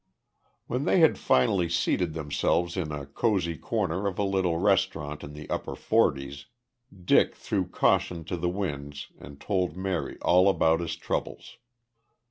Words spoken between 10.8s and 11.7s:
troubles.